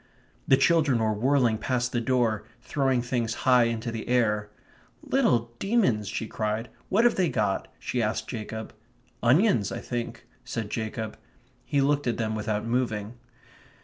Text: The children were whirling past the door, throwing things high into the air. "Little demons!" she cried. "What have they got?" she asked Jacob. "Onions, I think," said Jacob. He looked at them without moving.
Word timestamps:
The 0.47 0.57
children 0.57 0.97
were 0.97 1.13
whirling 1.13 1.59
past 1.59 1.91
the 1.91 2.01
door, 2.01 2.43
throwing 2.63 3.03
things 3.03 3.35
high 3.45 3.65
into 3.65 3.91
the 3.91 4.07
air. 4.07 4.49
"Little 5.03 5.51
demons!" 5.59 6.07
she 6.07 6.25
cried. 6.25 6.69
"What 6.89 7.03
have 7.03 7.13
they 7.13 7.29
got?" 7.29 7.67
she 7.77 8.01
asked 8.01 8.27
Jacob. 8.27 8.73
"Onions, 9.21 9.71
I 9.71 9.77
think," 9.77 10.25
said 10.43 10.71
Jacob. 10.71 11.19
He 11.65 11.81
looked 11.81 12.07
at 12.07 12.17
them 12.17 12.33
without 12.33 12.65
moving. 12.65 13.13